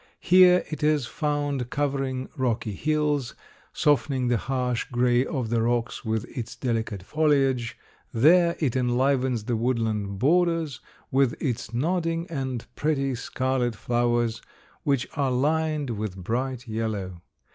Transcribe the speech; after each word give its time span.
Here 0.19 0.65
it 0.67 0.81
is 0.81 1.05
found 1.05 1.69
covering 1.69 2.27
rocky 2.35 2.71
hills, 2.71 3.35
softening 3.71 4.29
the 4.29 4.37
harsh 4.37 4.85
gray 4.91 5.23
of 5.23 5.51
the 5.51 5.61
rocks 5.61 6.03
with 6.03 6.25
its 6.35 6.55
delicate 6.55 7.03
foliage; 7.03 7.77
there 8.11 8.55
it 8.57 8.75
enlivens 8.75 9.43
the 9.43 9.55
woodland 9.55 10.17
borders 10.17 10.79
with 11.11 11.39
its 11.39 11.71
nodding 11.71 12.25
and 12.31 12.65
pretty 12.75 13.13
scarlet 13.13 13.75
flowers, 13.75 14.41
which 14.81 15.07
are 15.15 15.29
lined 15.29 15.91
with 15.91 16.17
bright 16.17 16.67
yellow. 16.67 17.21